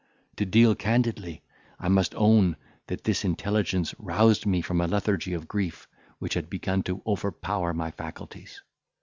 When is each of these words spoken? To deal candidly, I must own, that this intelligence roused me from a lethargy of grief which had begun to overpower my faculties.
To 0.37 0.47
deal 0.47 0.73
candidly, 0.73 1.43
I 1.79 1.87
must 1.87 2.15
own, 2.15 2.55
that 2.87 3.03
this 3.03 3.23
intelligence 3.23 3.93
roused 3.99 4.47
me 4.47 4.59
from 4.63 4.81
a 4.81 4.87
lethargy 4.87 5.33
of 5.33 5.47
grief 5.47 5.87
which 6.17 6.33
had 6.33 6.49
begun 6.49 6.81
to 6.89 7.03
overpower 7.05 7.71
my 7.71 7.91
faculties. 7.91 8.61